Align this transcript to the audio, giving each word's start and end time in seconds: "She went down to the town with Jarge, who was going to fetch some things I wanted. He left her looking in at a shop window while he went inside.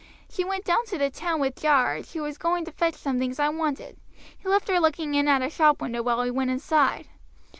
"She 0.31 0.43
went 0.43 0.65
down 0.65 0.87
to 0.87 0.97
the 0.97 1.11
town 1.11 1.39
with 1.39 1.61
Jarge, 1.61 2.13
who 2.13 2.23
was 2.23 2.39
going 2.39 2.65
to 2.65 2.71
fetch 2.71 2.95
some 2.95 3.19
things 3.19 3.37
I 3.37 3.49
wanted. 3.49 3.97
He 4.39 4.49
left 4.49 4.67
her 4.67 4.79
looking 4.79 5.13
in 5.13 5.27
at 5.27 5.43
a 5.43 5.49
shop 5.51 5.79
window 5.79 6.01
while 6.01 6.23
he 6.23 6.31
went 6.31 6.49
inside. 6.49 7.07